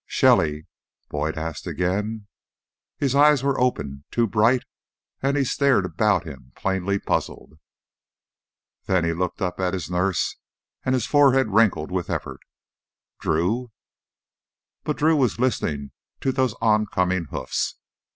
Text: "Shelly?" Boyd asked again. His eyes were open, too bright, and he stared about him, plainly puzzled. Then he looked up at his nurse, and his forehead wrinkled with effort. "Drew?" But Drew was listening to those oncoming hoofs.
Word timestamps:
"Shelly?" 0.07 0.65
Boyd 1.09 1.37
asked 1.37 1.67
again. 1.67 2.25
His 2.97 3.13
eyes 3.13 3.43
were 3.43 3.59
open, 3.61 4.03
too 4.09 4.25
bright, 4.25 4.63
and 5.21 5.37
he 5.37 5.43
stared 5.43 5.85
about 5.85 6.23
him, 6.25 6.53
plainly 6.55 6.97
puzzled. 6.97 7.59
Then 8.85 9.05
he 9.05 9.13
looked 9.13 9.43
up 9.43 9.59
at 9.59 9.75
his 9.75 9.91
nurse, 9.91 10.37
and 10.83 10.95
his 10.95 11.05
forehead 11.05 11.49
wrinkled 11.49 11.91
with 11.91 12.09
effort. 12.09 12.39
"Drew?" 13.19 13.69
But 14.83 14.97
Drew 14.97 15.15
was 15.15 15.39
listening 15.39 15.91
to 16.21 16.31
those 16.31 16.55
oncoming 16.61 17.25
hoofs. 17.25 17.75